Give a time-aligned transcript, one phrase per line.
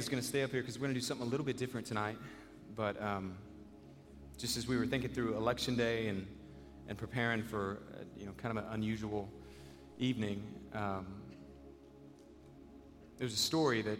[0.00, 1.56] Is going to stay up here because we're going to do something a little bit
[1.56, 2.16] different tonight.
[2.74, 3.34] But um,
[4.38, 6.26] just as we were thinking through election day and,
[6.88, 9.28] and preparing for uh, you know kind of an unusual
[9.98, 10.42] evening,
[10.74, 11.06] um,
[13.18, 13.98] there's a story that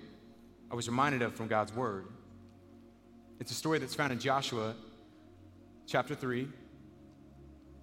[0.71, 2.07] I was reminded of from God's Word.
[3.39, 4.75] It's a story that's found in Joshua
[5.87, 6.49] chapter 3.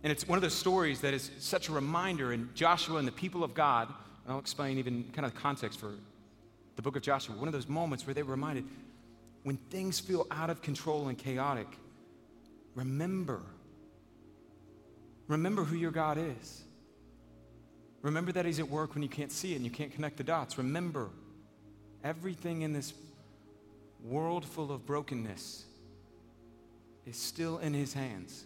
[0.03, 3.11] And it's one of those stories that is such a reminder in Joshua and the
[3.11, 3.89] people of God.
[4.23, 5.93] And I'll explain even kind of the context for
[6.77, 8.63] the book of Joshua, one of those moments where they were reminded
[9.43, 11.67] when things feel out of control and chaotic,
[12.75, 13.41] remember.
[15.27, 16.63] Remember who your God is.
[18.01, 20.23] Remember that He's at work when you can't see it and you can't connect the
[20.23, 20.57] dots.
[20.57, 21.09] Remember
[22.03, 22.93] everything in this
[24.03, 25.65] world full of brokenness
[27.05, 28.45] is still in His hands.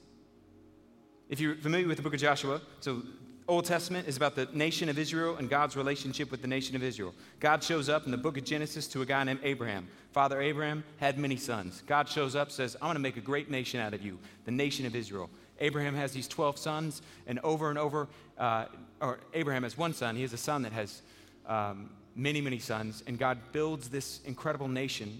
[1.29, 3.03] If you're familiar with the book of Joshua, so
[3.51, 6.83] Old Testament is about the nation of Israel and God's relationship with the nation of
[6.83, 7.13] Israel.
[7.41, 9.89] God shows up in the book of Genesis to a guy named Abraham.
[10.13, 11.83] Father Abraham had many sons.
[11.85, 14.51] God shows up, says, I'm going to make a great nation out of you, the
[14.51, 15.29] nation of Israel.
[15.59, 18.07] Abraham has these 12 sons, and over and over,
[18.37, 18.67] uh,
[19.01, 20.15] or Abraham has one son.
[20.15, 21.01] He has a son that has
[21.45, 25.19] um, many, many sons, and God builds this incredible nation,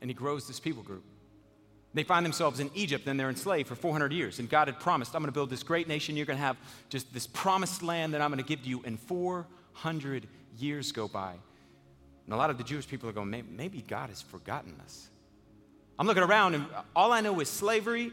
[0.00, 1.04] and he grows this people group.
[1.94, 4.40] They find themselves in Egypt and they're enslaved for 400 years.
[4.40, 6.16] And God had promised, I'm going to build this great nation.
[6.16, 6.56] You're going to have
[6.88, 8.82] just this promised land that I'm going to give to you.
[8.84, 10.26] And 400
[10.58, 11.34] years go by.
[12.24, 15.08] And a lot of the Jewish people are going, maybe God has forgotten us.
[15.96, 18.10] I'm looking around and all I know is slavery.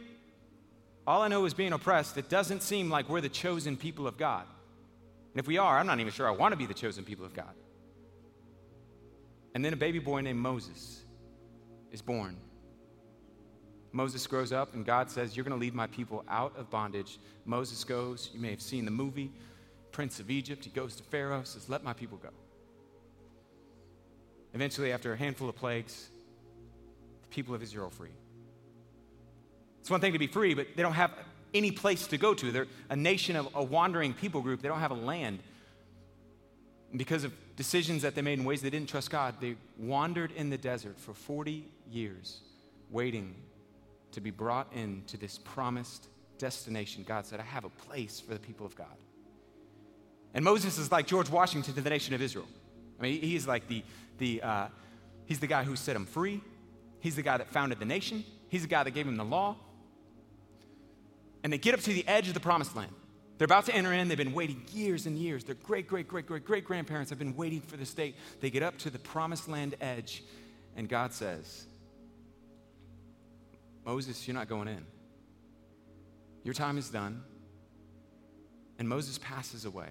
[1.07, 2.17] All I know is being oppressed.
[2.17, 4.45] It doesn't seem like we're the chosen people of God.
[5.34, 7.25] And if we are, I'm not even sure I want to be the chosen people
[7.25, 7.53] of God.
[9.55, 11.01] And then a baby boy named Moses
[11.91, 12.38] is born.
[13.94, 17.19] Moses grows up, and God says, You're going to lead my people out of bondage.
[17.46, 19.31] Moses goes, you may have seen the movie,
[19.91, 20.63] Prince of Egypt.
[20.63, 22.29] He goes to Pharaoh, says, Let my people go.
[24.53, 26.09] Eventually, after a handful of plagues,
[27.24, 28.09] the people of Israel are free.
[29.81, 31.12] It's one thing to be free, but they don't have
[31.53, 32.52] any place to go to.
[32.52, 35.40] They're a nation of a wandering people group, they don't have a land.
[36.91, 40.31] And because of decisions that they made in ways they didn't trust God, they wandered
[40.34, 42.40] in the desert for 40 years,
[42.90, 43.34] waiting
[44.11, 46.07] to be brought into this promised
[46.38, 47.03] destination.
[47.07, 48.88] God said, I have a place for the people of God.
[50.33, 52.47] And Moses is like George Washington to the nation of Israel.
[52.99, 53.83] I mean, he's like the,
[54.17, 54.67] the uh,
[55.25, 56.41] he's the guy who set them free.
[56.99, 58.23] He's the guy that founded the nation.
[58.49, 59.55] He's the guy that gave them the law.
[61.43, 62.91] And they get up to the edge of the promised land.
[63.38, 64.07] They're about to enter in.
[64.07, 65.43] They've been waiting years and years.
[65.43, 68.16] Their great, great, great, great, great grandparents have been waiting for this date.
[68.39, 70.23] They get up to the promised land edge,
[70.75, 71.66] and God says,
[73.85, 74.85] Moses, you're not going in.
[76.43, 77.23] Your time is done.
[78.79, 79.89] And Moses passes away.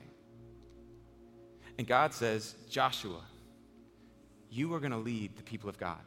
[1.78, 3.22] And God says, Joshua,
[4.50, 6.00] you are going to lead the people of God.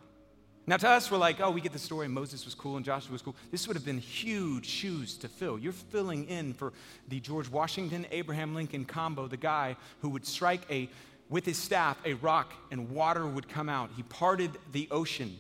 [0.66, 2.08] Now, to us, we're like, oh, we get the story.
[2.08, 3.36] Moses was cool and Joshua was cool.
[3.52, 5.60] This would have been huge shoes to fill.
[5.60, 6.72] You're filling in for
[7.10, 10.90] the George Washington, Abraham Lincoln combo, the guy who would strike a,
[11.30, 13.90] with his staff, a rock, and water would come out.
[13.98, 15.38] He parted the ocean.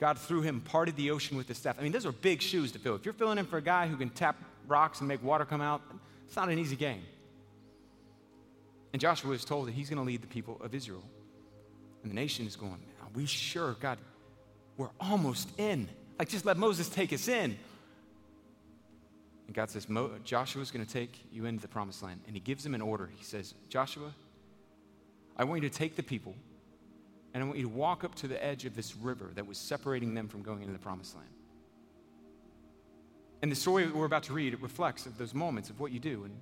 [0.00, 1.76] God, through him, parted the ocean with his staff.
[1.78, 2.94] I mean, those are big shoes to fill.
[2.94, 5.60] If you're filling in for a guy who can tap rocks and make water come
[5.60, 5.82] out,
[6.26, 7.02] it's not an easy game.
[8.94, 11.04] And Joshua is told that he's going to lead the people of Israel.
[12.02, 13.98] And the nation is going, Are we sure, God,
[14.78, 15.86] we're almost in?
[16.18, 17.56] Like, just let Moses take us in.
[19.46, 22.20] And God says, Mo- Joshua's going to take you into the promised land.
[22.26, 23.10] And he gives him an order.
[23.14, 24.12] He says, Joshua,
[25.36, 26.34] I want you to take the people
[27.32, 29.58] and I want you to walk up to the edge of this river that was
[29.58, 31.28] separating them from going into the promised land.
[33.42, 36.00] And the story we're about to read, it reflects of those moments of what you
[36.00, 36.24] do.
[36.24, 36.34] And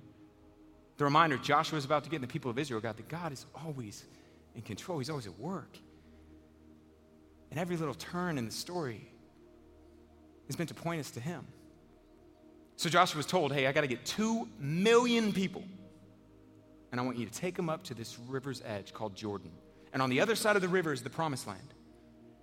[0.97, 3.45] the reminder Joshua's about to get, and the people of Israel got that God is
[3.63, 4.05] always
[4.55, 4.97] in control.
[4.97, 5.77] He's always at work.
[7.51, 9.09] And every little turn in the story
[10.49, 11.45] is meant to point us to him.
[12.75, 15.63] So Joshua was told, hey, I got to get two million people.
[16.91, 19.51] And I want you to take them up to this river's edge called Jordan.
[19.93, 21.73] And on the other side of the river is the promised land.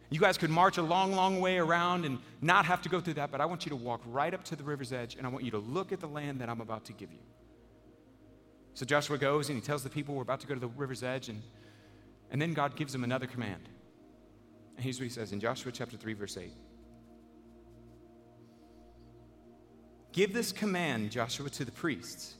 [0.09, 3.15] You guys could march a long, long way around and not have to go through
[3.15, 5.31] that, but I want you to walk right up to the river's edge and I
[5.31, 7.19] want you to look at the land that I'm about to give you.
[8.75, 11.03] So Joshua goes and he tells the people we're about to go to the river's
[11.03, 11.43] edge, and,
[12.31, 13.69] and then God gives him another command.
[14.77, 16.53] And here's what he says in Joshua chapter 3, verse 8.
[20.13, 22.35] Give this command, Joshua, to the priests,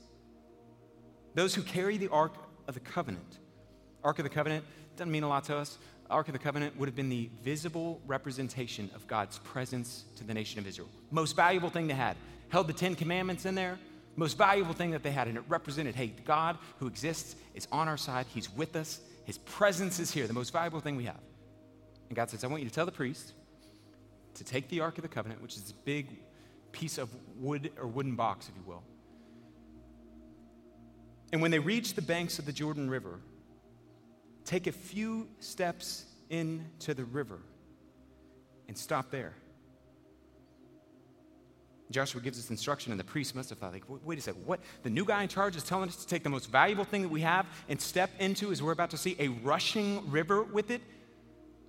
[1.33, 2.33] those who carry the Ark
[2.67, 3.39] of the Covenant.
[4.03, 4.63] Ark of the Covenant
[4.97, 5.77] doesn't mean a lot to us.
[6.09, 10.33] Ark of the Covenant would have been the visible representation of God's presence to the
[10.33, 10.89] nation of Israel.
[11.11, 12.15] Most valuable thing they had.
[12.49, 13.77] Held the Ten Commandments in there,
[14.15, 17.87] most valuable thing that they had, and it represented hey, God who exists is on
[17.87, 21.19] our side, He's with us, His presence is here, the most valuable thing we have.
[22.07, 23.33] And God says, I want you to tell the priest
[24.35, 26.07] to take the Ark of the Covenant, which is a big
[26.71, 28.83] piece of wood or wooden box, if you will.
[31.33, 33.19] And when they reach the banks of the Jordan River,
[34.47, 37.39] take a few steps into the river
[38.67, 39.33] and stop there.
[41.91, 44.59] Joshua gives us instruction, and the priest must have thought, like, wait a second, what?
[44.83, 47.09] The new guy in charge is telling us to take the most valuable thing that
[47.09, 50.81] we have and step into, as we're about to see, a rushing river with it?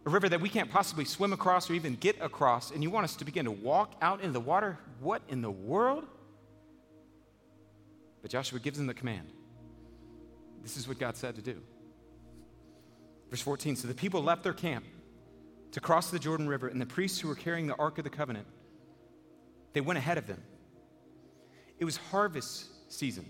[0.07, 3.05] A river that we can't possibly swim across or even get across, and you want
[3.05, 4.79] us to begin to walk out in the water?
[5.01, 6.05] What in the world?
[8.23, 9.31] But Joshua gives them the command.
[10.63, 11.63] This is what God said to do.
[13.31, 14.85] Verse 14 So the people left their camp
[15.73, 18.11] to cross the Jordan River, and the priests who were carrying the Ark of the
[18.11, 18.47] Covenant,
[19.73, 20.43] they went ahead of them.
[21.79, 23.27] It was harvest season.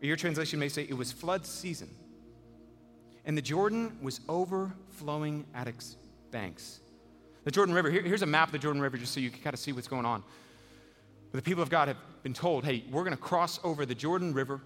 [0.00, 1.88] Your translation may say it was flood season.
[3.24, 5.96] And the Jordan was overflowing at its
[6.30, 6.80] banks.
[7.44, 9.40] The Jordan River, here, here's a map of the Jordan River just so you can
[9.40, 10.22] kind of see what's going on.
[11.32, 13.94] But the people of God have been told, hey, we're going to cross over the
[13.94, 14.60] Jordan River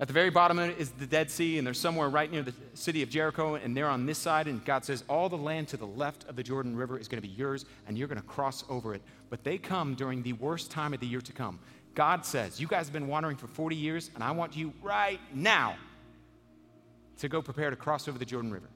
[0.00, 3.02] at the very bottom is the Dead Sea, and they're somewhere right near the city
[3.02, 4.46] of Jericho, and they're on this side.
[4.46, 7.22] And God says, All the land to the left of the Jordan River is going
[7.22, 9.02] to be yours, and you're going to cross over it.
[9.28, 11.58] But they come during the worst time of the year to come.
[11.94, 15.20] God says, You guys have been wandering for 40 years, and I want you right
[15.34, 15.76] now
[17.18, 18.70] to go prepare to cross over the Jordan River.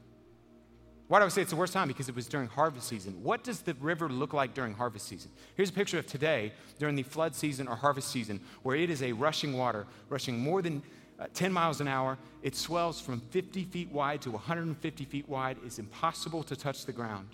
[1.08, 1.88] Why do I say it's the worst time?
[1.88, 3.22] Because it was during harvest season.
[3.22, 5.30] What does the river look like during harvest season?
[5.54, 9.02] Here's a picture of today during the flood season or harvest season, where it is
[9.02, 10.82] a rushing water, rushing more than
[11.24, 12.18] uh, 10 miles an hour.
[12.42, 15.56] It swells from 50 feet wide to 150 feet wide.
[15.64, 17.28] It's impossible to touch the ground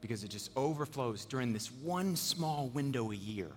[0.00, 3.50] because it just overflows during this one small window a year.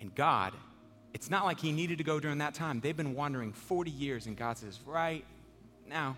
[0.00, 0.54] And God,
[1.12, 2.80] it's not like He needed to go during that time.
[2.80, 5.24] They've been wandering 40 years, and God says, right
[5.86, 6.16] now,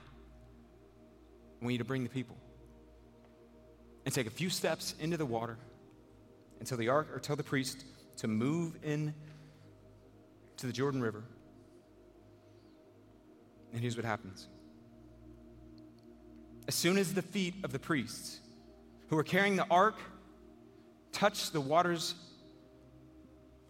[1.60, 2.36] I want you to bring the people
[4.04, 5.58] and take a few steps into the water
[6.60, 7.84] until the ark or tell the priest
[8.19, 9.14] to move in
[10.58, 11.25] to the Jordan River.
[13.72, 14.49] And here's what happens.
[16.66, 18.40] As soon as the feet of the priests
[19.08, 19.96] who were carrying the ark
[21.12, 22.14] touched the water's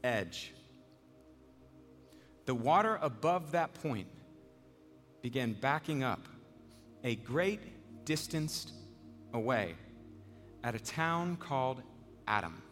[0.02, 0.52] edge,
[2.46, 4.08] the water above that point
[5.22, 6.26] began backing up
[7.04, 8.72] a great distance
[9.32, 9.74] away
[10.64, 11.82] at a town called
[12.26, 12.62] Adam.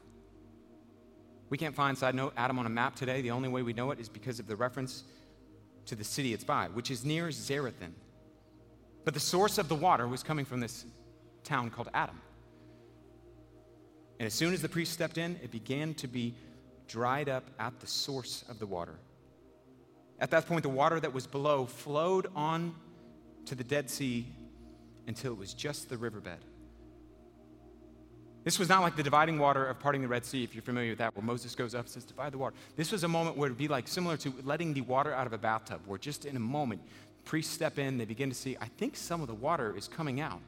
[1.49, 3.23] We can't find, side note, Adam on a map today.
[3.23, 5.05] The only way we know it is because of the reference
[5.87, 7.93] to the city it's by, which is near Zarethan.
[9.05, 10.85] But the source of the water was coming from this
[11.45, 12.21] town called Adam.
[14.19, 16.35] And as soon as the priest stepped in, it began to be
[16.89, 18.95] dried up at the source of the water.
[20.19, 22.75] At that point, the water that was below flowed on
[23.45, 24.27] to the Dead Sea
[25.07, 26.39] until it was just the riverbed.
[28.47, 30.91] This was not like the dividing water of parting the Red Sea, if you're familiar
[30.91, 32.55] with that, where Moses goes up and says, Divide the water.
[32.77, 35.27] This was a moment where it would be like similar to letting the water out
[35.27, 36.81] of a bathtub, where just in a moment,
[37.25, 40.21] priests step in, they begin to see, I think some of the water is coming
[40.21, 40.39] out.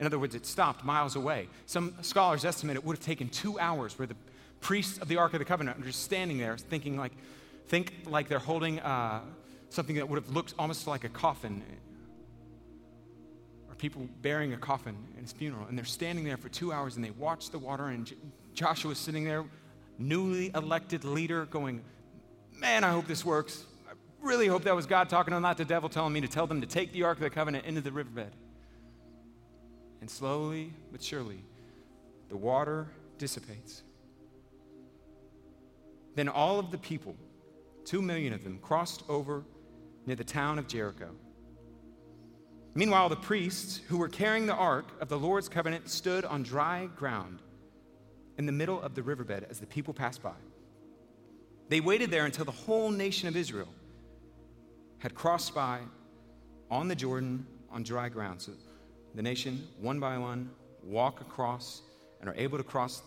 [0.00, 1.48] In other words, it stopped miles away.
[1.66, 4.16] Some scholars estimate it would have taken two hours where the
[4.62, 7.12] priests of the Ark of the Covenant are just standing there thinking like,
[7.66, 9.20] think like they're holding uh,
[9.68, 11.62] something that would have looked almost like a coffin
[13.78, 17.04] people bearing a coffin in his funeral, and they're standing there for two hours and
[17.04, 18.16] they watch the water, and J-
[18.54, 19.44] Joshua's sitting there,
[19.98, 21.82] newly elected leader, going,
[22.58, 23.64] Man, I hope this works.
[23.88, 26.60] I really hope that was God talking not the devil telling me to tell them
[26.60, 28.32] to take the Ark of the Covenant into the riverbed.
[30.00, 31.44] And slowly but surely,
[32.28, 33.82] the water dissipates.
[36.16, 37.14] Then all of the people,
[37.84, 39.44] two million of them, crossed over
[40.04, 41.10] near the town of Jericho.
[42.78, 46.88] Meanwhile, the priests who were carrying the ark of the Lord's covenant stood on dry
[46.94, 47.40] ground
[48.36, 50.36] in the middle of the riverbed as the people passed by.
[51.70, 53.66] They waited there until the whole nation of Israel
[54.98, 55.80] had crossed by
[56.70, 58.40] on the Jordan on dry ground.
[58.40, 58.52] So
[59.12, 60.48] the nation, one by one,
[60.84, 61.82] walk across
[62.20, 63.02] and are able to cross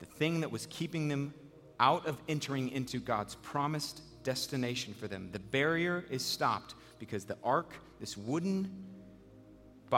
[0.00, 1.32] the thing that was keeping them
[1.80, 5.30] out of entering into God's promised destination for them.
[5.32, 8.70] The barrier is stopped because the ark, this wooden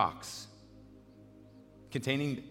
[0.01, 0.47] box
[1.91, 2.43] containing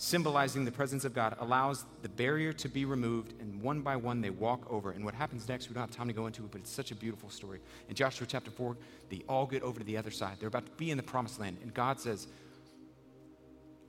[0.00, 4.22] symbolizing the presence of God, allows the barrier to be removed, and one by one
[4.22, 4.92] they walk over.
[4.92, 6.90] And what happens next, we don't have time to go into it, but it's such
[6.90, 7.60] a beautiful story.
[7.86, 8.78] In Joshua chapter 4,
[9.10, 10.36] they all get over to the other side.
[10.40, 12.28] They're about to be in the promised land, and God says,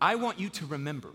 [0.01, 1.11] I want you to remember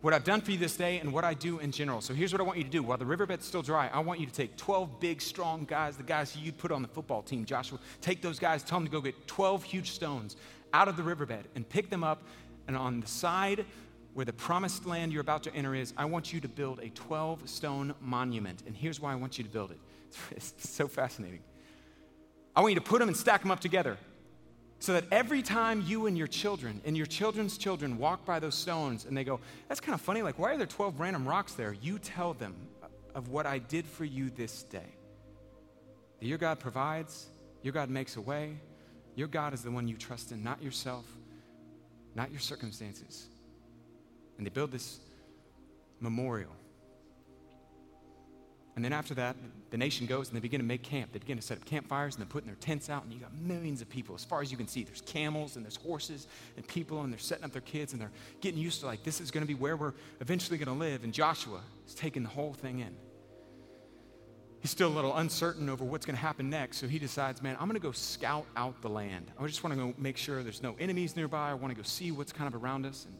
[0.00, 2.00] what I've done for you this day and what I do in general.
[2.00, 2.82] So here's what I want you to do.
[2.82, 6.02] While the riverbed's still dry, I want you to take 12 big, strong guys, the
[6.02, 7.78] guys you put on the football team, Joshua.
[8.00, 10.36] Take those guys, tell them to go get 12 huge stones
[10.72, 12.22] out of the riverbed and pick them up
[12.68, 13.64] and on the side
[14.14, 16.88] where the promised land you're about to enter is, I want you to build a
[16.90, 18.62] 12 stone monument.
[18.66, 19.78] And here's why I want you to build it
[20.30, 21.40] it's so fascinating.
[22.54, 23.96] I want you to put them and stack them up together
[24.80, 28.54] so that every time you and your children and your children's children walk by those
[28.54, 30.22] stones and they go, That's kind of funny.
[30.22, 31.72] Like, why are there 12 random rocks there?
[31.72, 32.54] You tell them
[33.14, 34.94] of what I did for you this day.
[36.20, 37.26] That your God provides,
[37.62, 38.58] your God makes a way,
[39.14, 41.04] your God is the one you trust in, not yourself
[42.18, 43.28] not your circumstances.
[44.36, 44.98] And they build this
[46.00, 46.50] memorial.
[48.78, 49.34] And then after that,
[49.70, 51.10] the nation goes and they begin to make camp.
[51.10, 53.34] They begin to set up campfires and they're putting their tents out, and you got
[53.34, 54.14] millions of people.
[54.14, 57.18] As far as you can see, there's camels and there's horses and people, and they're
[57.18, 59.56] setting up their kids and they're getting used to like, this is going to be
[59.56, 61.02] where we're eventually going to live.
[61.02, 62.94] And Joshua is taking the whole thing in
[64.60, 66.78] he's still a little uncertain over what's going to happen next.
[66.78, 69.30] So he decides, man, I'm going to go scout out the land.
[69.38, 71.50] I just want to go make sure there's no enemies nearby.
[71.50, 73.04] I want to go see what's kind of around us.
[73.04, 73.16] And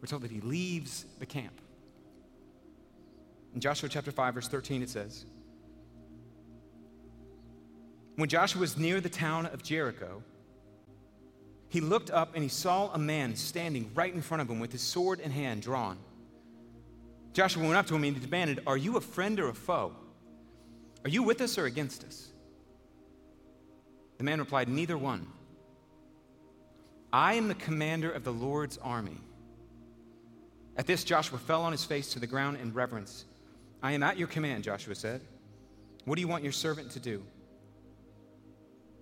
[0.00, 1.60] we're told that he leaves the camp.
[3.56, 5.24] In Joshua chapter 5, verse 13, it says,
[8.16, 10.22] When Joshua was near the town of Jericho,
[11.70, 14.72] he looked up and he saw a man standing right in front of him with
[14.72, 15.96] his sword in hand drawn.
[17.32, 19.96] Joshua went up to him and he demanded, Are you a friend or a foe?
[21.04, 22.28] Are you with us or against us?
[24.18, 25.26] The man replied, Neither one.
[27.10, 29.16] I am the commander of the Lord's army.
[30.76, 33.24] At this, Joshua fell on his face to the ground in reverence.
[33.82, 35.20] I am at your command, Joshua said.
[36.04, 37.22] What do you want your servant to do?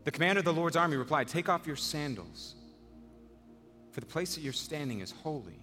[0.05, 2.55] The commander of the Lord's army replied, Take off your sandals,
[3.93, 5.61] for the place that you're standing is holy.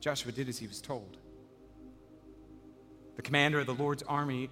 [0.00, 1.16] Joshua did as he was told.
[3.16, 4.50] The commander of the Lord's army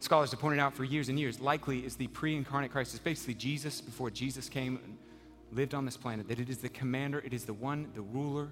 [0.00, 2.94] scholars have pointed out for years and years, likely is the pre incarnate Christ.
[2.94, 4.98] It's basically Jesus before Jesus came and
[5.52, 8.50] lived on this planet, that it is the commander, it is the one, the ruler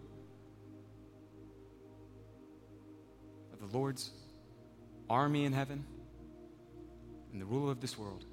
[3.53, 4.11] of the Lord's
[5.12, 5.85] army in heaven
[7.33, 8.25] and the ruler of this world.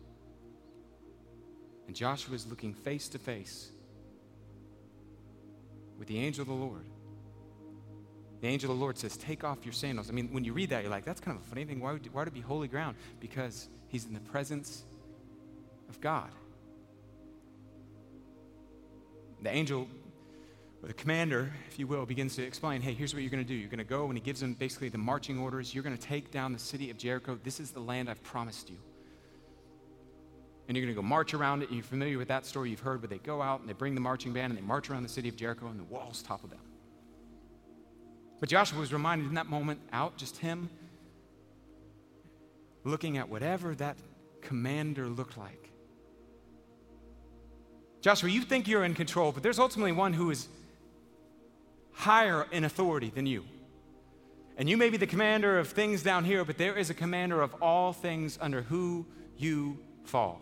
[1.87, 3.71] And Joshua is looking face to face
[5.97, 6.85] with the angel of the Lord.
[8.41, 10.09] The angel of the Lord says, Take off your sandals.
[10.09, 11.81] I mean, when you read that, you're like, That's kind of a funny thing.
[11.81, 12.95] Why would, why would it be holy ground?
[13.19, 14.83] Because he's in the presence
[15.89, 16.29] of God.
[19.41, 19.87] The angel,
[20.87, 23.53] the commander, if you will, begins to explain hey, here's what you're going to do.
[23.53, 25.73] You're going to go, and he gives them basically the marching orders.
[25.73, 27.37] You're going to take down the city of Jericho.
[27.43, 28.77] This is the land I've promised you.
[30.67, 31.71] And you're going to go march around it.
[31.71, 34.01] You're familiar with that story you've heard where they go out and they bring the
[34.01, 36.59] marching band and they march around the city of Jericho, and the walls topple down.
[38.39, 40.69] But Joshua was reminded in that moment, out, just him,
[42.85, 43.97] looking at whatever that
[44.41, 45.69] commander looked like.
[48.01, 50.47] Joshua, you think you're in control, but there's ultimately one who is
[51.99, 53.43] higher in authority than you.
[54.57, 57.41] And you may be the commander of things down here, but there is a commander
[57.41, 59.05] of all things under who
[59.37, 60.41] you fall,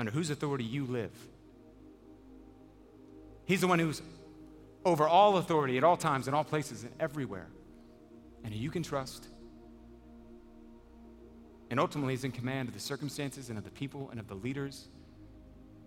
[0.00, 1.12] under whose authority you live.
[3.44, 4.02] He's the one who's
[4.84, 7.46] over all authority at all times, in all places, and everywhere.
[8.42, 9.28] And you can trust.
[11.70, 14.34] And ultimately, He's in command of the circumstances and of the people and of the
[14.34, 14.88] leaders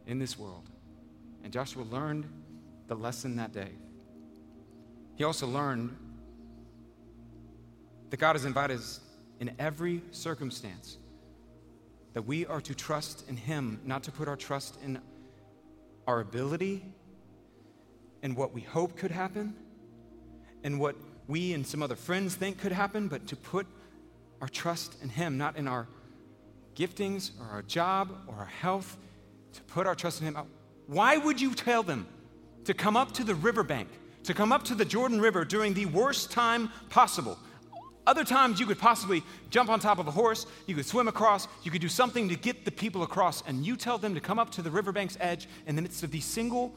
[0.07, 0.69] in this world.
[1.43, 2.25] And Joshua learned
[2.89, 3.69] the lesson that day.
[5.15, 5.95] He also learned
[8.09, 8.99] that God has invited us
[9.39, 10.97] in every circumstance
[12.13, 14.99] that we are to trust in Him, not to put our trust in
[16.07, 16.83] our ability
[18.23, 19.55] and what we hope could happen
[20.63, 20.95] and what
[21.27, 23.67] we and some other friends think could happen, but to put
[24.41, 25.87] our trust in Him, not in our
[26.75, 28.97] giftings or our job or our health,
[29.53, 30.37] to put our trust in Him.
[30.87, 32.07] Why would you tell them
[32.65, 33.89] to come up to the riverbank,
[34.23, 37.37] to come up to the Jordan River during the worst time possible?
[38.07, 41.47] Other times, you could possibly jump on top of a horse, you could swim across,
[41.63, 44.39] you could do something to get the people across, and you tell them to come
[44.39, 46.73] up to the riverbank's edge in the midst of the single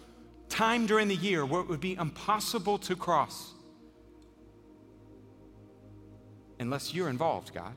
[0.51, 3.53] time during the year where it would be impossible to cross.
[6.61, 7.75] Unless you're involved, God.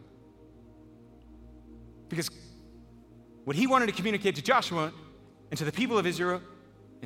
[2.10, 2.30] Because
[3.46, 4.92] what he wanted to communicate to Joshua
[5.50, 6.42] and to the people of Israel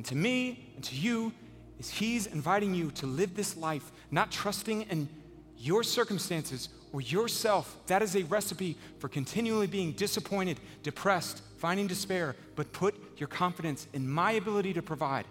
[0.00, 1.30] and to me and to you
[1.78, 5.10] is he's inviting you to live this life not trusting in
[5.58, 12.34] your circumstances or yourself, that is a recipe for continually being disappointed, depressed, finding despair,
[12.56, 15.26] but put your confidence in my ability to provide.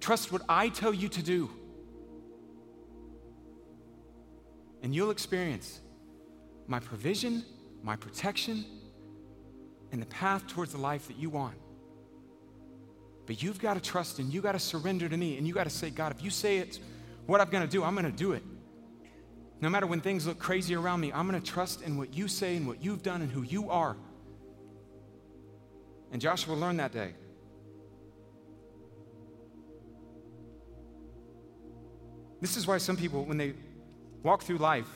[0.00, 1.50] Trust what I tell you to do.
[4.82, 5.78] And you'll experience
[6.66, 7.44] my provision,
[7.82, 8.64] my protection,
[9.92, 11.56] and the path towards the life that you want.
[13.26, 15.64] But you've got to trust and you got to surrender to me and you got
[15.64, 16.80] to say, God, if you say it's
[17.26, 18.42] what I'm going to do, I'm going to do it.
[19.60, 22.26] No matter when things look crazy around me, I'm going to trust in what you
[22.26, 23.96] say and what you've done and who you are.
[26.10, 27.14] And Joshua learned that day.
[32.40, 33.54] This is why some people, when they
[34.24, 34.88] walk through life,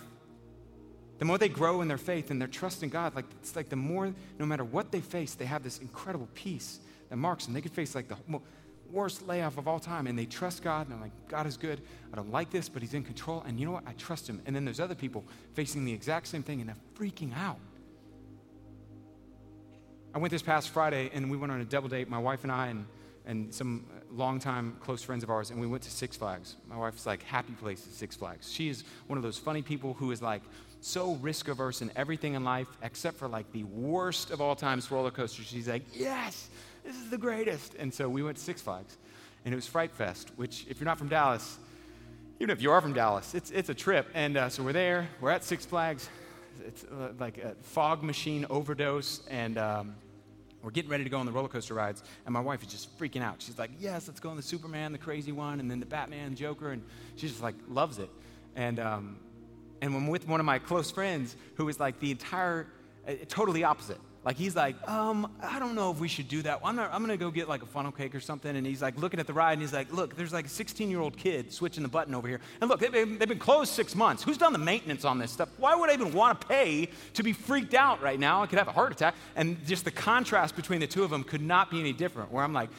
[1.19, 3.69] the more they grow in their faith and their trust in God, like it's like
[3.69, 7.55] the more, no matter what they face, they have this incredible peace that marks them.
[7.55, 8.17] They could face like the
[8.91, 11.81] worst layoff of all time, and they trust God, and I'm like, God is good.
[12.13, 13.85] I don't like this, but He's in control, and you know what?
[13.87, 14.41] I trust Him.
[14.47, 17.59] And then there's other people facing the exact same thing, and they're freaking out.
[20.15, 22.53] I went this past Friday, and we went on a double date, my wife and
[22.53, 22.87] I, and,
[23.27, 26.57] and some longtime close friends of ours, and we went to Six Flags.
[26.69, 28.51] My wife's like, happy place at Six Flags.
[28.51, 30.43] She is one of those funny people who is like,
[30.81, 34.91] so risk averse in everything in life except for like the worst of all times
[34.91, 35.43] roller coaster.
[35.43, 36.49] She's like, yes,
[36.87, 37.75] this is the greatest.
[37.75, 38.97] And so we went to Six Flags,
[39.45, 41.59] and it was Fright Fest, which, if you're not from Dallas,
[42.39, 44.09] even if you are from Dallas, it's, it's a trip.
[44.15, 46.09] And uh, so we're there, we're at Six Flags.
[46.65, 49.95] It's uh, like a fog machine overdose, and um,
[50.63, 52.03] we're getting ready to go on the roller coaster rides.
[52.25, 53.43] And my wife is just freaking out.
[53.43, 56.35] She's like, Yes, let's go on the Superman, the crazy one, and then the Batman,
[56.35, 56.71] Joker.
[56.71, 56.83] And
[57.17, 58.11] she just like loves it.
[58.55, 59.19] And, um,
[59.83, 62.67] and I'm with one of my close friends who is like the entire,
[63.07, 64.01] uh, totally opposite.
[64.27, 66.61] Like he's like, um, I don't know if we should do that.
[66.65, 68.57] I'm, not, I'm gonna go get like a funnel cake or something.
[68.57, 70.91] And he's like looking at the ride and he's like, look, there's like a 16
[70.91, 72.41] year old kid switching the button over here.
[72.61, 74.25] And look, they've been, they've been closed six months.
[74.25, 75.49] Who's done the maintenance on this stuff?
[75.59, 78.43] Why would I even want to pay to be freaked out right now?
[78.43, 79.15] I could have a heart attack.
[79.37, 82.33] And just the contrast between the two of them could not be any different.
[82.33, 82.71] Where I'm like,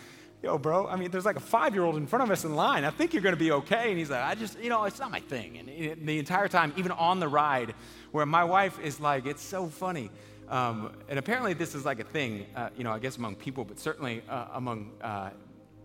[0.44, 2.58] yo, bro, I mean, there's like a five year old in front of us in
[2.58, 2.84] line.
[2.84, 3.90] I think you're going to be okay.
[3.90, 5.58] And he's like, I just, you know, it's not my thing.
[5.60, 7.74] And the entire time, even on the ride,
[8.12, 10.10] where my wife is like, it's so funny.
[10.50, 13.66] Um, and apparently, this is like a thing, uh, you know, I guess among people,
[13.66, 15.32] but certainly uh, among uh,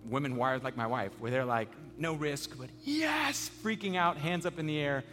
[0.09, 4.47] women wired like my wife, where they're like, no risk, but yes, freaking out, hands
[4.47, 5.05] up in the air.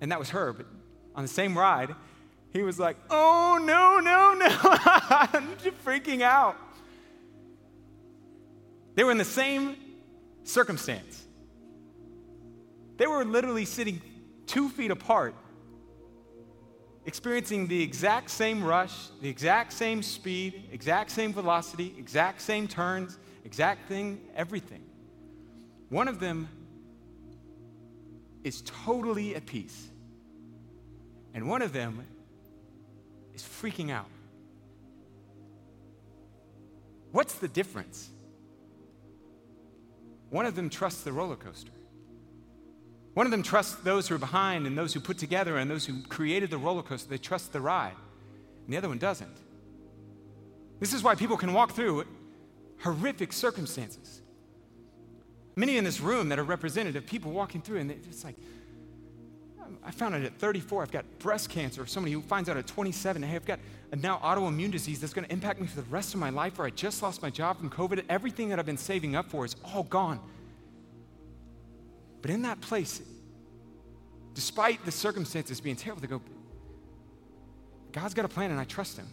[0.00, 0.52] And that was her.
[0.52, 0.66] But
[1.14, 1.94] on the same ride,
[2.52, 4.58] he was like, oh, no, no, no,
[5.10, 6.56] I'm freaking out.
[8.94, 9.76] They were in the same
[10.44, 11.24] circumstance.
[12.96, 14.02] They were literally sitting
[14.46, 15.34] two feet apart
[17.10, 23.18] experiencing the exact same rush, the exact same speed, exact same velocity, exact same turns,
[23.44, 24.84] exact thing, everything.
[25.88, 26.48] One of them
[28.44, 29.88] is totally at peace,
[31.34, 32.06] and one of them
[33.34, 34.06] is freaking out.
[37.10, 38.08] What's the difference?
[40.28, 41.72] One of them trusts the roller coaster.
[43.14, 45.86] One of them trusts those who are behind and those who put together and those
[45.86, 47.08] who created the roller coaster.
[47.08, 47.96] They trust the ride.
[48.64, 49.36] And the other one doesn't.
[50.78, 52.04] This is why people can walk through
[52.80, 54.22] horrific circumstances.
[55.56, 58.36] Many in this room that are representative, people walking through, and it's like,
[59.84, 61.86] I found out at 34, I've got breast cancer.
[61.86, 63.60] Somebody who finds out at 27, hey, I've got
[63.92, 66.58] a now autoimmune disease that's going to impact me for the rest of my life,
[66.58, 68.04] or I just lost my job from COVID.
[68.08, 70.20] Everything that I've been saving up for is all gone.
[72.22, 73.00] But in that place,
[74.34, 76.22] despite the circumstances being terrible, they go,
[77.92, 79.08] God's got a plan and I trust him.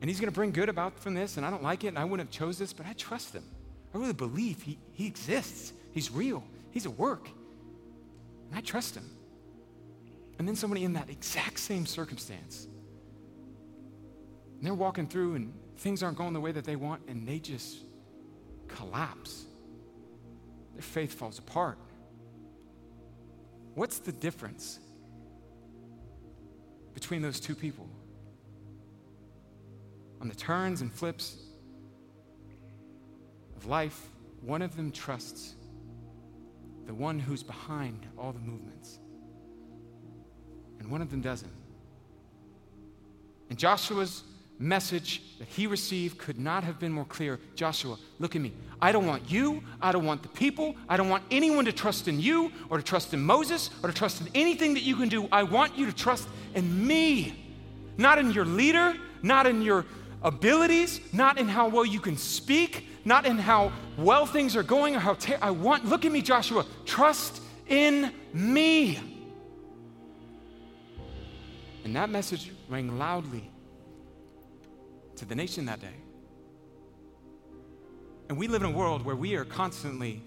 [0.00, 1.98] And he's going to bring good about from this, and I don't like it, and
[1.98, 3.44] I wouldn't have chose this, but I trust him.
[3.94, 5.74] I really believe he, he exists.
[5.92, 6.42] He's real.
[6.70, 7.28] He's at work.
[8.48, 9.04] And I trust him.
[10.38, 12.66] And then somebody in that exact same circumstance,
[14.56, 17.38] and they're walking through and things aren't going the way that they want, and they
[17.38, 17.78] just
[18.68, 19.44] collapse
[20.80, 21.78] faith falls apart.
[23.74, 24.80] What's the difference
[26.94, 27.88] between those two people?
[30.20, 31.36] On the turns and flips
[33.56, 34.08] of life,
[34.42, 35.54] one of them trusts
[36.86, 38.98] the one who's behind all the movements.
[40.80, 41.52] and one of them doesn't.
[43.50, 44.22] And Joshua's
[44.60, 47.40] message that he received could not have been more clear.
[47.54, 48.52] Joshua, look at me.
[48.80, 49.62] I don't want you.
[49.80, 50.76] I don't want the people.
[50.88, 53.94] I don't want anyone to trust in you or to trust in Moses or to
[53.94, 55.26] trust in anything that you can do.
[55.32, 57.34] I want you to trust in me,
[57.96, 59.86] not in your leader, not in your
[60.22, 64.94] abilities, not in how well you can speak, not in how well things are going
[64.94, 65.86] or how ter- I want.
[65.86, 66.66] Look at me, Joshua.
[66.84, 68.98] Trust in me.
[71.84, 73.49] And that message rang loudly
[75.20, 75.94] to the nation that day.
[78.30, 80.22] And we live in a world where we are constantly,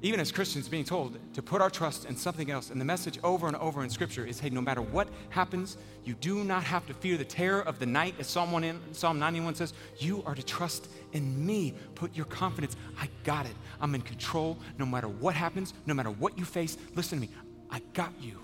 [0.00, 2.70] even as Christians, being told to put our trust in something else.
[2.70, 6.14] And the message over and over in Scripture is hey, no matter what happens, you
[6.14, 9.18] do not have to fear the terror of the night, as Psalm, 1 in, Psalm
[9.18, 9.74] 91 says.
[9.98, 11.74] You are to trust in me.
[11.94, 12.76] Put your confidence.
[12.98, 13.54] I got it.
[13.82, 16.78] I'm in control no matter what happens, no matter what you face.
[16.94, 17.34] Listen to me.
[17.70, 18.38] I got you.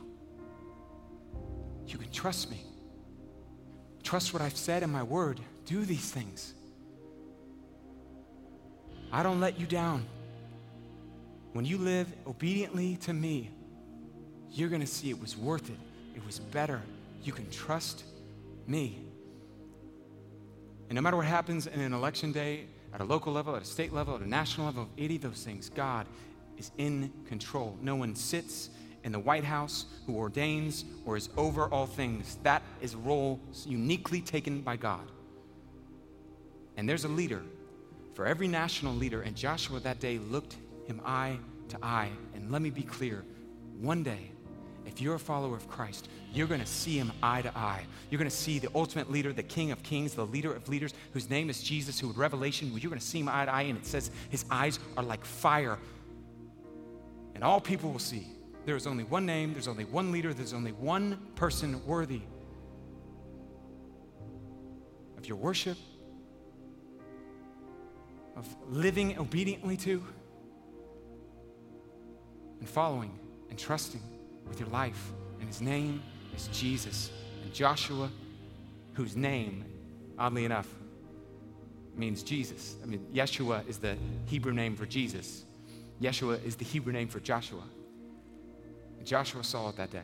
[1.87, 2.67] You can trust me.
[4.07, 5.41] Trust what I've said in my word.
[5.65, 6.55] Do these things.
[9.11, 10.07] I don't let you down.
[11.55, 13.51] When you live obediently to me,
[14.53, 15.79] you're going to see it was worth it.
[16.15, 16.81] It was better.
[17.25, 18.05] You can trust
[18.69, 19.05] me.
[20.89, 23.65] And no matter what happens in an election day, at a local level, at a
[23.65, 26.07] state level, at a national level, any of those things, God
[26.59, 27.77] is in control.
[27.83, 28.71] No one sits
[29.07, 32.39] in the White House who ordains or is over all things.
[32.43, 35.09] That is a role uniquely taken by God.
[36.77, 37.43] And there's a leader
[38.15, 41.39] for every national leader, and Joshua that day looked him eye
[41.69, 42.11] to eye.
[42.35, 43.25] And let me be clear
[43.81, 44.31] one day,
[44.85, 47.85] if you're a follower of Christ, you're going to see him eye to eye.
[48.11, 50.95] You're going to see the ultimate leader, the King of Kings, the leader of leaders,
[51.13, 53.63] whose name is Jesus, who in Revelation, you're going to see him eye to eye,
[53.63, 55.79] and it says his eyes are like fire.
[57.35, 58.27] And all people will see
[58.67, 62.21] there is only one name, there's only one leader, there's only one person worthy
[65.17, 65.79] of your worship,
[68.37, 70.05] of living obediently to,
[72.59, 73.17] and following
[73.51, 74.03] and trusting
[74.49, 75.13] with your life.
[75.39, 76.03] And his name
[76.35, 77.13] is Jesus.
[77.45, 78.11] And Joshua,
[78.95, 79.65] whose name,
[80.19, 80.69] oddly enough,
[81.95, 82.75] means Jesus.
[82.83, 85.45] I mean, Yeshua is the Hebrew name for Jesus.
[86.03, 87.63] Yeshua is the Hebrew name for Joshua.
[89.05, 90.03] Joshua saw it that day.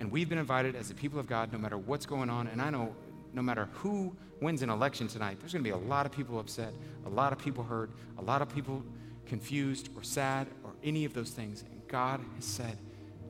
[0.00, 2.48] And we've been invited as the people of God, no matter what's going on.
[2.48, 2.94] And I know
[3.32, 6.38] no matter who wins an election tonight, there's going to be a lot of people
[6.38, 6.74] upset,
[7.06, 8.82] a lot of people hurt, a lot of people
[9.26, 11.62] confused or sad or any of those things.
[11.70, 12.78] And God has said,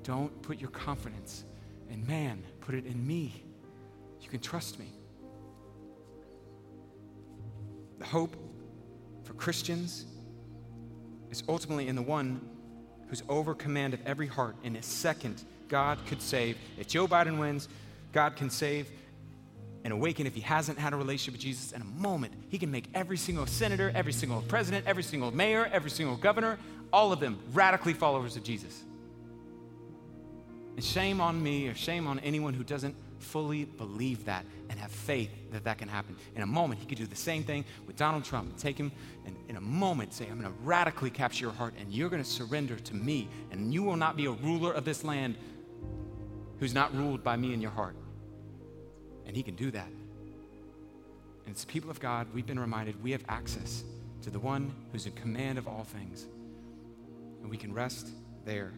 [0.02, 1.44] don't put your confidence
[1.90, 3.44] in man, put it in me.
[4.20, 4.86] You can trust me.
[7.98, 8.34] The hope
[9.24, 10.06] for Christians
[11.30, 12.40] is ultimately in the one
[13.12, 14.56] who's over command of every heart.
[14.64, 16.56] In a second, God could save.
[16.78, 17.68] If Joe Biden wins,
[18.10, 18.90] God can save
[19.84, 22.32] and awaken if he hasn't had a relationship with Jesus in a moment.
[22.48, 26.58] He can make every single senator, every single president, every single mayor, every single governor,
[26.90, 28.82] all of them radically followers of Jesus.
[30.76, 34.90] And shame on me or shame on anyone who doesn't fully believe that and have
[34.90, 36.16] faith that that can happen.
[36.36, 38.92] In a moment, he could do the same thing with Donald Trump and take him
[39.26, 42.22] and in a moment say, I'm going to radically capture your heart and you're going
[42.22, 45.36] to surrender to me and you will not be a ruler of this land
[46.58, 47.96] who's not ruled by me in your heart.
[49.26, 49.88] And he can do that.
[51.46, 53.84] And as people of God, we've been reminded we have access
[54.22, 56.26] to the one who's in command of all things.
[57.40, 58.08] And we can rest
[58.44, 58.72] there.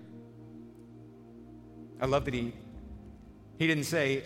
[2.00, 2.52] I love that he,
[3.59, 4.24] he didn't say,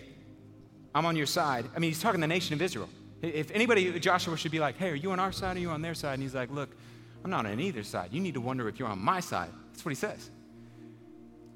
[0.93, 1.69] I'm on your side.
[1.75, 2.89] I mean, he's talking to the nation of Israel.
[3.21, 5.69] If anybody, Joshua should be like, hey, are you on our side or are you
[5.69, 6.13] on their side?
[6.13, 6.69] And he's like, look,
[7.23, 8.09] I'm not on either side.
[8.11, 9.49] You need to wonder if you're on my side.
[9.71, 10.29] That's what he says.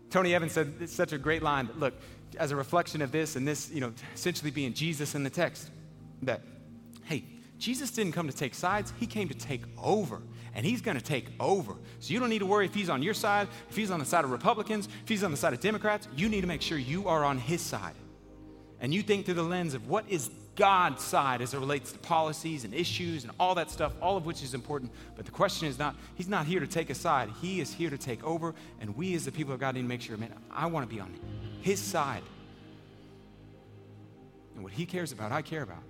[0.09, 1.67] Tony Evans said it's such a great line.
[1.67, 1.93] But look,
[2.37, 5.69] as a reflection of this and this, you know, essentially being Jesus in the text,
[6.23, 6.41] that,
[7.05, 7.23] hey,
[7.57, 10.21] Jesus didn't come to take sides, he came to take over.
[10.55, 11.75] And he's going to take over.
[11.99, 14.05] So you don't need to worry if he's on your side, if he's on the
[14.05, 16.07] side of Republicans, if he's on the side of Democrats.
[16.15, 17.95] You need to make sure you are on his side
[18.83, 21.99] and you think through the lens of what is God's side as it relates to
[21.99, 24.91] policies and issues and all that stuff, all of which is important.
[25.15, 27.29] But the question is not, He's not here to take a side.
[27.41, 28.53] He is here to take over.
[28.81, 30.93] And we, as the people of God, need to make sure, man, I want to
[30.93, 31.17] be on
[31.61, 32.23] His side.
[34.53, 35.83] And what He cares about, I care about.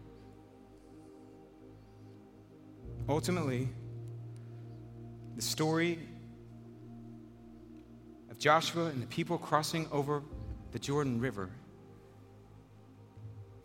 [3.09, 3.69] Ultimately,
[5.35, 5.97] the story
[8.29, 10.21] of Joshua and the people crossing over
[10.73, 11.49] the Jordan River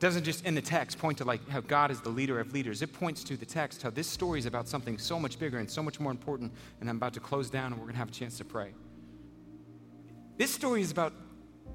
[0.01, 2.83] doesn't just in the text point to like how God is the leader of leaders.
[2.83, 5.69] It points to the text how this story is about something so much bigger and
[5.69, 6.53] so much more important.
[6.81, 8.73] And I'm about to close down and we're going to have a chance to pray.
[10.37, 11.13] This story is about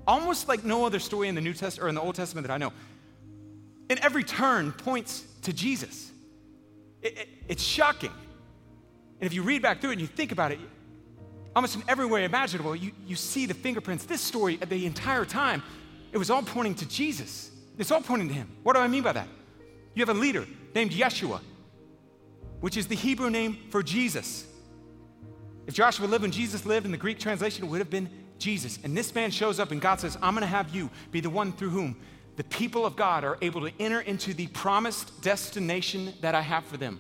[0.08, 2.54] almost like no other story in the New Testament or in the Old Testament that
[2.54, 2.72] I know.
[3.90, 6.12] In every turn points to Jesus.
[7.02, 8.12] It, it, it's shocking.
[9.20, 10.60] And if you read back through it and you think about it,
[11.56, 14.06] almost in every way imaginable, you, you see the fingerprints.
[14.06, 15.62] This story, the entire time,
[16.14, 17.52] it was all pointing to Jesus.
[17.78, 18.56] It's all pointing to him.
[18.64, 19.28] What do I mean by that?
[19.94, 21.40] You have a leader named Yeshua,
[22.60, 24.46] which is the Hebrew name for Jesus.
[25.66, 28.80] If Joshua lived when Jesus lived, in the Greek translation, it would have been Jesus.
[28.84, 31.30] And this man shows up, and God says, I'm going to have you be the
[31.30, 31.96] one through whom
[32.36, 36.66] the people of God are able to enter into the promised destination that I have
[36.66, 37.00] for them.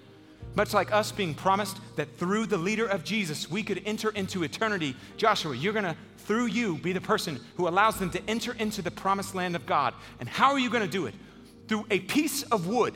[0.56, 4.44] Much like us being promised that through the leader of Jesus, we could enter into
[4.44, 4.96] eternity.
[5.18, 8.82] Joshua, you're going to, through you, be the person who allows them to enter into
[8.82, 9.94] the promised land of God.
[10.20, 11.16] And how are you going to do it?
[11.68, 12.94] Through a piece of wood.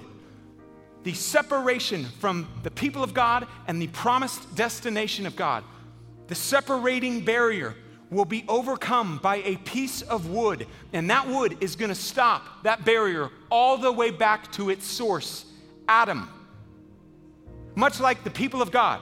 [1.04, 5.63] The separation from the people of God and the promised destination of God.
[6.28, 7.76] The separating barrier
[8.10, 12.63] will be overcome by a piece of wood, and that wood is going to stop
[12.63, 15.46] that barrier all the way back to its source,
[15.88, 16.30] Adam.
[17.78, 19.00] Much like the people of God,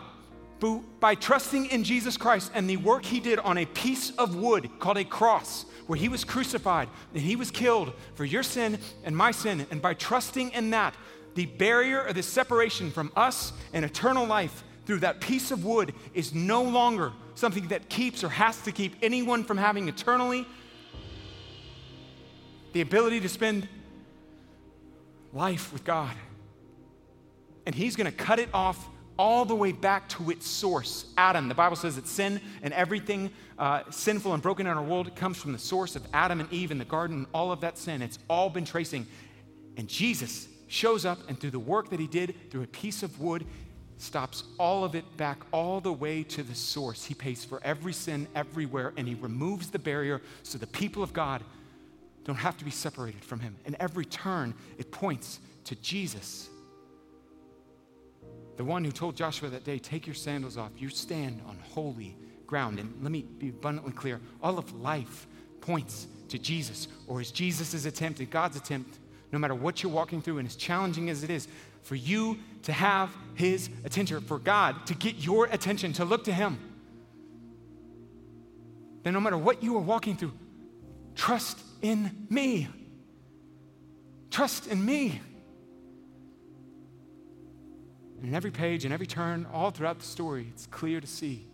[0.59, 4.35] who, by trusting in Jesus Christ and the work he did on a piece of
[4.35, 8.77] wood called a cross, where he was crucified and he was killed for your sin
[9.05, 10.93] and my sin, and by trusting in that,
[11.35, 15.93] the barrier or the separation from us and eternal life through that piece of wood
[16.13, 20.45] is no longer something that keeps or has to keep anyone from having eternally
[22.73, 23.69] the ability to spend
[25.31, 26.11] life with God.
[27.65, 31.47] And He's going to cut it off all the way back to its source, Adam.
[31.47, 35.37] The Bible says that sin and everything uh, sinful and broken in our world comes
[35.37, 38.01] from the source of Adam and Eve in the garden, and all of that sin.
[38.01, 39.07] It's all been tracing.
[39.77, 43.19] And Jesus shows up, and through the work that He did, through a piece of
[43.21, 43.45] wood,
[43.97, 47.05] stops all of it back all the way to the source.
[47.05, 51.13] He pays for every sin everywhere and he removes the barrier so the people of
[51.13, 51.43] God
[52.25, 53.55] don't have to be separated from him.
[53.65, 56.49] And every turn, it points to Jesus.
[58.57, 60.71] The one who told Joshua that day, Take your sandals off.
[60.77, 62.15] You stand on holy
[62.45, 62.79] ground.
[62.79, 65.27] And let me be abundantly clear all of life
[65.61, 68.99] points to Jesus, or is Jesus' attempt and God's attempt,
[69.31, 71.47] no matter what you're walking through, and as challenging as it is,
[71.83, 76.33] for you to have His attention, for God to get your attention, to look to
[76.33, 76.57] Him.
[79.03, 80.33] Then, no matter what you are walking through,
[81.13, 82.67] trust in me.
[84.31, 85.21] Trust in me.
[88.17, 91.47] And in every page and every turn, all throughout the story, it's clear to see.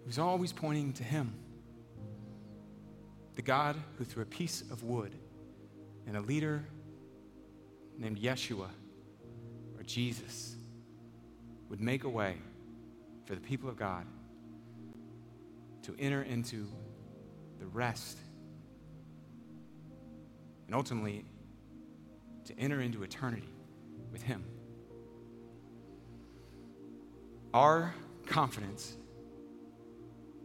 [0.00, 1.32] He was always pointing to Him,
[3.36, 5.14] the God who, through a piece of wood
[6.06, 6.64] and a leader
[7.98, 8.68] named Yeshua
[9.76, 10.56] or Jesus
[11.68, 12.36] would make a way
[13.24, 14.06] for the people of God
[15.82, 16.66] to enter into
[17.58, 18.18] the rest
[20.66, 21.24] and ultimately
[22.44, 23.51] to enter into eternity
[24.12, 24.44] with Him.
[27.54, 27.94] Our
[28.26, 28.96] confidence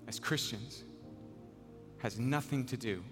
[0.08, 0.84] as Christians
[2.00, 3.04] has nothing to do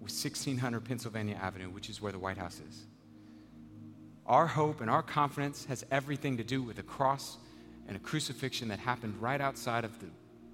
[0.00, 2.86] with 1600 Pennsylvania Avenue, which is where the White House is.
[4.26, 7.38] Our hope and our confidence has everything to do with a cross
[7.86, 10.06] and a crucifixion that happened right outside of the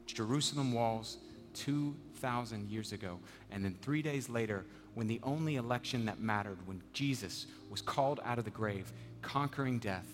[0.07, 1.19] Jerusalem walls
[1.55, 3.19] 2,000 years ago.
[3.51, 8.21] And then three days later, when the only election that mattered, when Jesus was called
[8.25, 10.07] out of the grave, conquering death.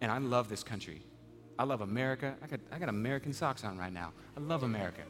[0.00, 1.02] And I love this country.
[1.58, 2.34] I love America.
[2.42, 4.12] I got, I got American socks on right now.
[4.36, 5.02] I love America.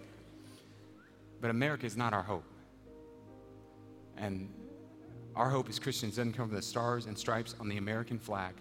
[1.41, 2.45] But America is not our hope.
[4.17, 4.49] And
[5.35, 8.55] our hope as Christians doesn't come from the stars and stripes on the American flag,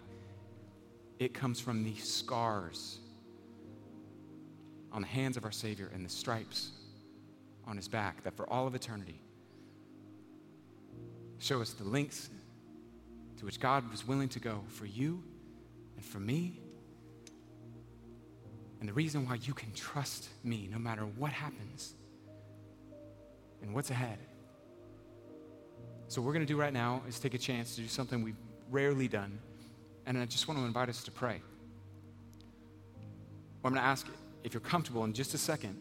[1.19, 2.99] it comes from the scars
[4.91, 6.71] on the hands of our Savior and the stripes
[7.67, 9.21] on his back that for all of eternity
[11.39, 12.29] show us the lengths
[13.37, 15.21] to which God was willing to go for you
[15.97, 16.59] and for me.
[18.79, 21.95] And the reason why you can trust me no matter what happens
[23.61, 24.19] and what's ahead.
[26.07, 28.23] So, what we're going to do right now is take a chance to do something
[28.23, 28.35] we've
[28.69, 29.39] rarely done.
[30.05, 31.41] And I just want to invite us to pray.
[33.65, 34.07] I'm going to ask
[34.43, 35.77] if you're comfortable in just a second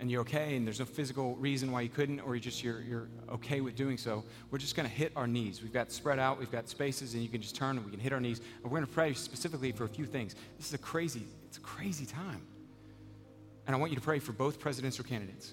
[0.00, 2.80] and you're okay and there's no physical reason why you couldn't or you just you're,
[2.80, 5.62] you're okay with doing so we're just going to hit our knees.
[5.62, 8.00] We've got spread out we've got spaces and you can just turn and we can
[8.00, 8.40] hit our knees.
[8.62, 10.34] And we're going to pray specifically for a few things.
[10.56, 12.42] This is a crazy it's a crazy time.
[13.66, 15.52] And i want you to pray for both presidential candidates.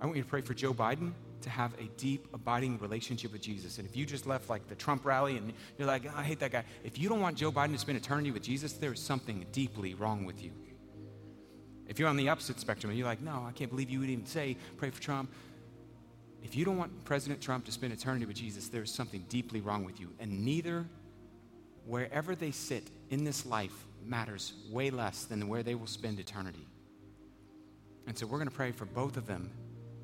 [0.00, 1.12] I want you to pray for joe biden
[1.44, 3.78] to have a deep, abiding relationship with Jesus.
[3.78, 6.40] And if you just left like the Trump rally and you're like, oh, I hate
[6.40, 9.00] that guy, if you don't want Joe Biden to spend eternity with Jesus, there is
[9.00, 10.52] something deeply wrong with you.
[11.86, 14.10] If you're on the opposite spectrum and you're like, no, I can't believe you would
[14.10, 15.30] even say, pray for Trump.
[16.42, 19.84] If you don't want President Trump to spend eternity with Jesus, there's something deeply wrong
[19.84, 20.10] with you.
[20.18, 20.86] And neither,
[21.86, 26.66] wherever they sit in this life, matters way less than where they will spend eternity.
[28.06, 29.50] And so we're going to pray for both of them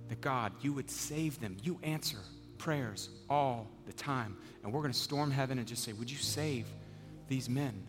[0.09, 1.57] that God, you would save them.
[1.63, 2.19] You answer
[2.59, 4.37] prayers all the time.
[4.63, 6.67] And we're going to storm heaven and just say, Would you save
[7.29, 7.87] these men?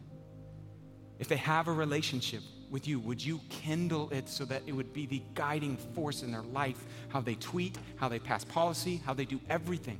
[1.19, 4.93] If they have a relationship with you, would you kindle it so that it would
[4.93, 6.83] be the guiding force in their life?
[7.09, 9.99] How they tweet, how they pass policy, how they do everything.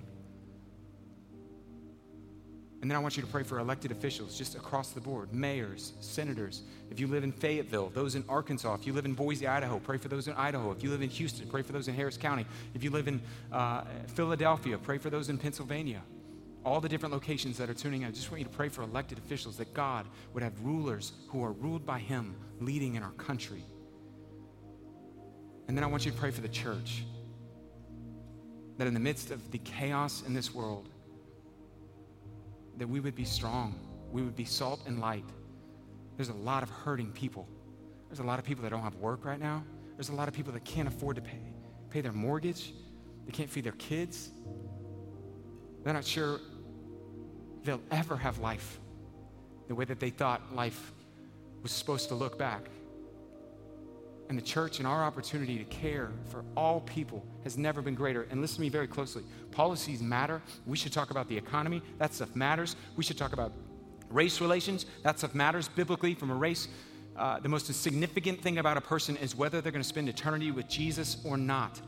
[2.81, 5.93] And then I want you to pray for elected officials just across the board mayors,
[5.99, 6.63] senators.
[6.89, 8.73] If you live in Fayetteville, those in Arkansas.
[8.73, 10.71] If you live in Boise, Idaho, pray for those in Idaho.
[10.71, 12.47] If you live in Houston, pray for those in Harris County.
[12.73, 16.01] If you live in uh, Philadelphia, pray for those in Pennsylvania.
[16.63, 18.83] All the different locations that are tuning in, I just want you to pray for
[18.83, 23.11] elected officials that God would have rulers who are ruled by Him leading in our
[23.11, 23.63] country.
[25.67, 27.03] And then I want you to pray for the church.
[28.77, 30.89] That in the midst of the chaos in this world,
[32.77, 33.75] that we would be strong.
[34.11, 35.25] We would be salt and light.
[36.17, 37.47] There's a lot of hurting people.
[38.09, 39.63] There's a lot of people that don't have work right now.
[39.95, 41.39] There's a lot of people that can't afford to pay,
[41.89, 42.73] pay their mortgage.
[43.25, 44.31] They can't feed their kids.
[45.83, 46.39] They're not sure
[47.63, 48.79] they'll ever have life
[49.67, 50.91] the way that they thought life
[51.63, 52.69] was supposed to look back.
[54.29, 58.27] And the church and our opportunity to care for all people has never been greater.
[58.31, 59.23] And listen to me very closely.
[59.51, 60.41] Policies matter.
[60.65, 61.81] We should talk about the economy.
[61.97, 62.77] That stuff matters.
[62.95, 63.51] We should talk about
[64.09, 64.85] race relations.
[65.03, 66.69] That stuff matters biblically from a race.
[67.17, 70.51] Uh, the most significant thing about a person is whether they're going to spend eternity
[70.51, 71.81] with Jesus or not.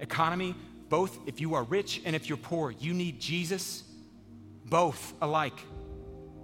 [0.00, 0.54] Economy,
[0.88, 3.83] both if you are rich and if you're poor, you need Jesus,
[4.74, 5.60] both alike.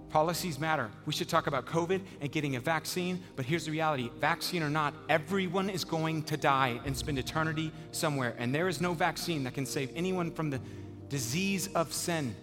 [0.07, 0.89] Policies matter.
[1.05, 4.69] We should talk about COVID and getting a vaccine, but here's the reality vaccine or
[4.69, 8.33] not, everyone is going to die and spend eternity somewhere.
[8.37, 10.61] And there is no vaccine that can save anyone from the
[11.09, 12.33] disease of sin.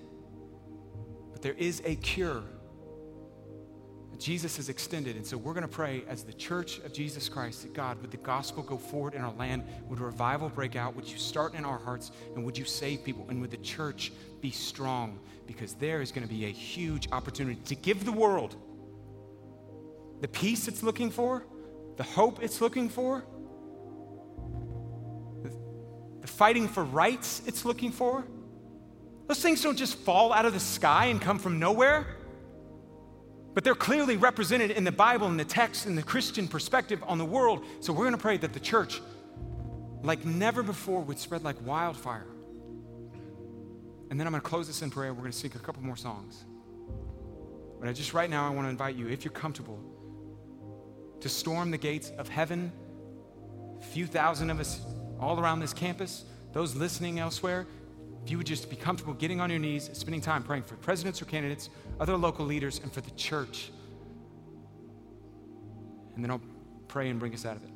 [1.33, 2.43] But there is a cure.
[4.19, 5.17] Jesus has extended.
[5.17, 8.11] And so we're going to pray as the church of Jesus Christ that God, would
[8.11, 9.63] the gospel go forward in our land?
[9.89, 10.97] Would revival break out?
[10.97, 12.11] Would you start in our hearts?
[12.35, 13.27] And would you save people?
[13.29, 15.21] And would the church be strong?
[15.47, 18.57] Because there is going to be a huge opportunity to give the world
[20.21, 21.45] the peace it's looking for,
[21.97, 23.25] the hope it's looking for,
[26.21, 28.25] the fighting for rights it's looking for.
[29.29, 32.18] Those things don't just fall out of the sky and come from nowhere
[33.59, 37.19] but they're clearly represented in the Bible, in the text, in the Christian perspective on
[37.19, 37.65] the world.
[37.81, 39.01] So we're going to pray that the church,
[40.01, 42.29] like never before, would spread like wildfire.
[44.11, 45.13] And then I'm going to close this in prayer.
[45.13, 46.45] We're going to sing a couple more songs.
[47.81, 49.81] But I just right now, I want to invite you, if you're comfortable,
[51.19, 52.71] to storm the gates of heaven.
[53.81, 54.81] A few thousand of us
[55.19, 57.67] all around this campus, those listening elsewhere,
[58.25, 61.23] if you would just be comfortable getting on your knees, spending time praying for presidents
[61.23, 63.71] or candidates, other local leaders, and for the church.
[66.15, 66.43] And then I'll
[66.89, 67.71] pray and bring us out of it.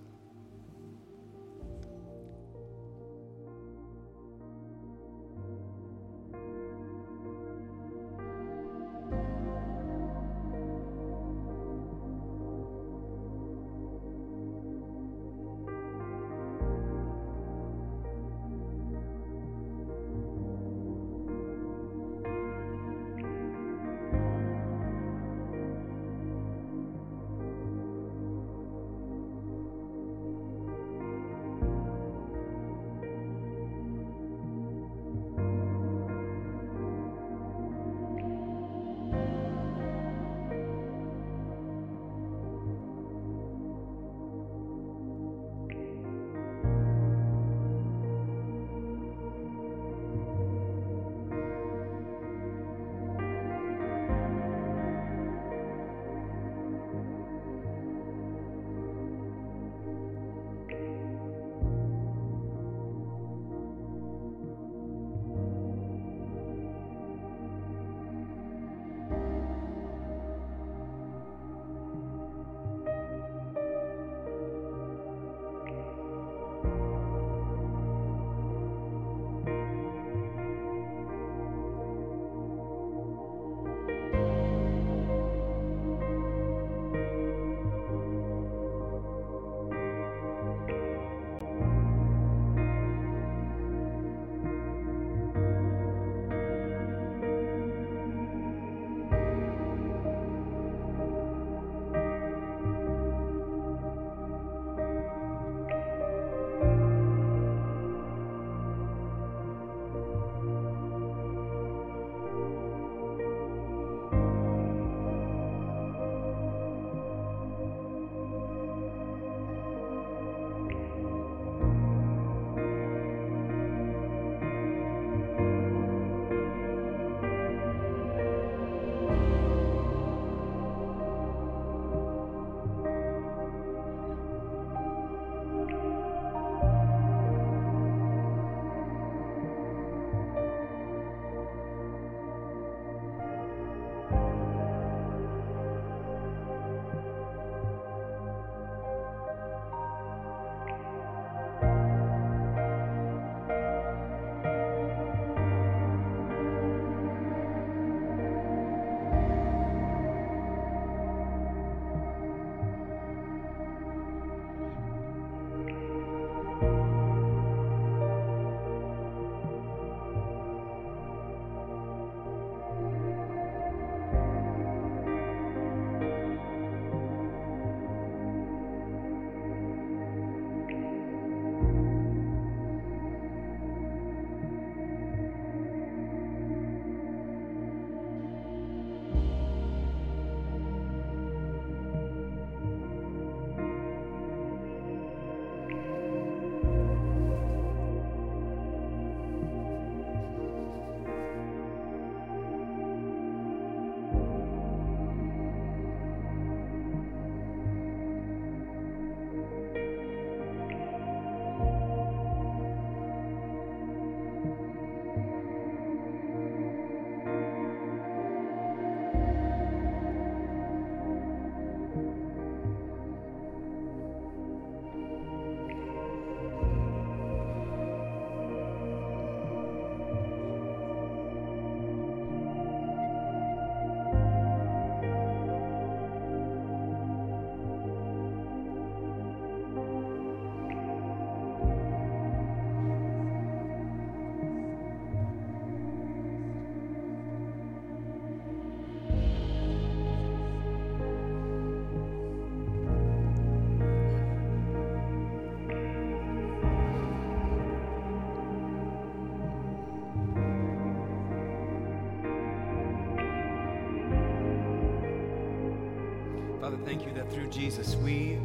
[267.32, 268.38] Through Jesus we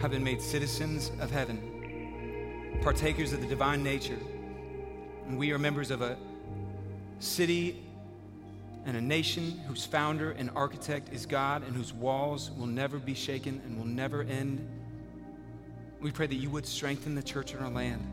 [0.00, 4.18] have been made citizens of heaven, partakers of the divine nature.
[5.26, 6.18] And we are members of a
[7.20, 7.82] city
[8.84, 13.14] and a nation whose founder and architect is God and whose walls will never be
[13.14, 14.68] shaken and will never end.
[16.00, 18.06] We pray that you would strengthen the church in our land,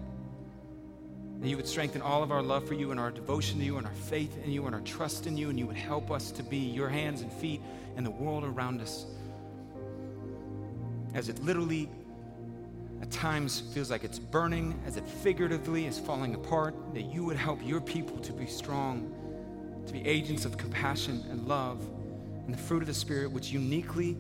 [1.42, 3.78] that you would strengthen all of our love for you and our devotion to you
[3.78, 6.32] and our faith in you and our trust in you, and you would help us
[6.32, 7.62] to be your hands and feet
[7.98, 9.08] in the world around us.
[11.14, 11.90] As it literally
[13.02, 17.38] at times feels like it's burning, as it figuratively is falling apart, that you would
[17.38, 19.12] help your people to be strong
[19.88, 21.82] to be agents of compassion and love
[22.46, 24.18] and the fruit of the Spirit, which uniquely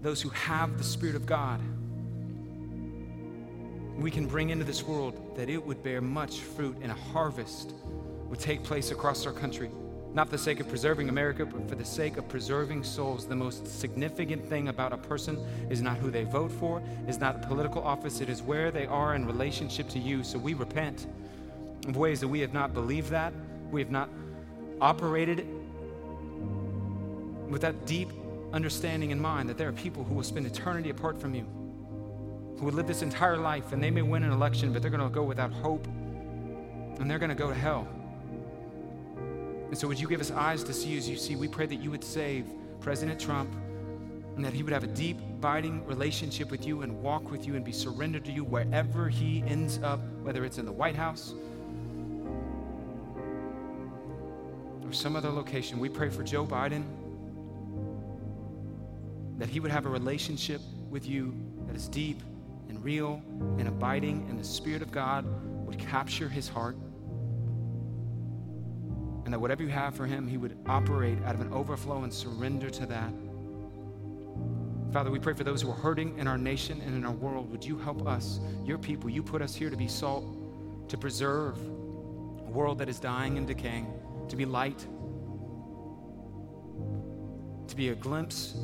[0.00, 1.60] those who have the Spirit of God,
[3.98, 7.74] we can bring into this world that it would bear much fruit and a harvest
[8.28, 9.70] would take place across our country.
[10.12, 13.26] Not for the sake of preserving America, but for the sake of preserving souls.
[13.26, 15.38] The most significant thing about a person
[15.70, 18.86] is not who they vote for, is not the political office, it is where they
[18.86, 20.24] are in relationship to you.
[20.24, 21.06] So we repent
[21.86, 23.32] of ways that we have not believed that,
[23.70, 24.08] we have not
[24.80, 25.46] operated
[27.48, 28.08] with that deep
[28.52, 31.46] understanding in mind that there are people who will spend eternity apart from you,
[32.58, 35.02] who will live this entire life and they may win an election, but they're going
[35.02, 37.86] to go without hope and they're going to go to hell.
[39.70, 41.36] And so, would you give us eyes to see as you see?
[41.36, 42.46] We pray that you would save
[42.80, 43.54] President Trump
[44.34, 47.54] and that he would have a deep, abiding relationship with you and walk with you
[47.54, 51.34] and be surrendered to you wherever he ends up, whether it's in the White House
[54.84, 55.78] or some other location.
[55.78, 56.84] We pray for Joe Biden
[59.38, 60.60] that he would have a relationship
[60.90, 61.34] with you
[61.68, 62.20] that is deep
[62.68, 63.22] and real
[63.58, 65.24] and abiding, and the Spirit of God
[65.64, 66.76] would capture his heart.
[69.30, 72.12] And that whatever you have for him, he would operate out of an overflow and
[72.12, 73.12] surrender to that.
[74.92, 77.48] Father, we pray for those who are hurting in our nation and in our world.
[77.52, 79.08] Would you help us, your people?
[79.08, 80.24] You put us here to be salt,
[80.88, 83.86] to preserve a world that is dying and decaying
[84.28, 84.80] to be light,
[87.68, 88.56] to be a glimpse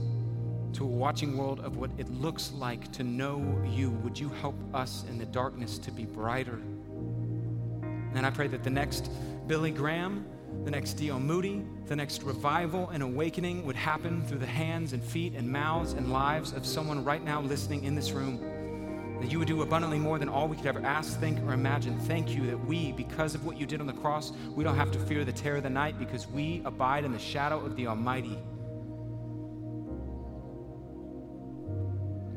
[0.73, 3.91] to a watching world of what it looks like to know you.
[4.03, 6.61] Would you help us in the darkness to be brighter?
[8.17, 9.13] And I pray that the next
[9.47, 10.27] Billy Graham,
[10.67, 11.21] the next D.L.
[11.21, 15.93] Moody, the next revival and awakening would happen through the hands and feet and mouths
[15.93, 18.41] and lives of someone right now listening in this room
[19.21, 21.97] that you would do abundantly more than all we could ever ask, think, or imagine.
[22.01, 24.91] Thank you that we, because of what you did on the cross, we don't have
[24.91, 27.87] to fear the terror of the night because we abide in the shadow of the
[27.87, 28.37] Almighty.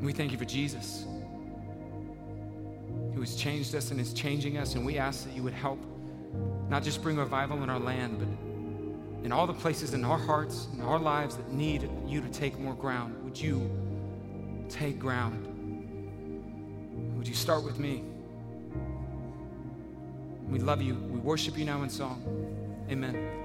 [0.00, 1.04] we thank you for Jesus,
[3.12, 5.80] who has changed us and is changing us, and we ask that you would help
[6.70, 8.28] not just bring revival in our land, but
[9.24, 12.58] in all the places in our hearts in our lives that need you to take
[12.58, 13.22] more ground.
[13.24, 13.68] Would you
[14.68, 15.46] take ground?
[17.16, 18.04] Would you start with me?
[20.48, 20.94] We love you.
[20.94, 22.22] We worship you now in song.
[22.88, 23.39] Amen.